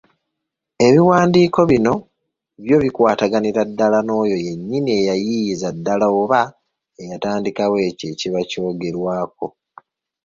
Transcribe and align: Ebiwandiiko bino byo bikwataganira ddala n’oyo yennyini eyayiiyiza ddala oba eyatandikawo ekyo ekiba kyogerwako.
Ebiwandiiko 0.87 1.59
bino 1.71 1.93
byo 2.63 2.77
bikwataganira 2.83 3.61
ddala 3.69 3.99
n’oyo 4.03 4.35
yennyini 4.45 4.89
eyayiiyiza 4.99 5.67
ddala 5.77 6.05
oba 6.21 6.41
eyatandikawo 7.01 7.75
ekyo 7.89 8.05
ekiba 8.13 8.39
kyogerwako. 8.49 9.47